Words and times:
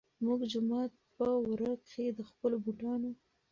مونږ 0.23 0.41
جومات 0.51 0.91
پۀ 1.15 1.25
ورۀ 1.47 1.71
کښې 1.85 2.05
د 2.17 2.19
خپلو 2.29 2.55
بوټانو 2.63 3.11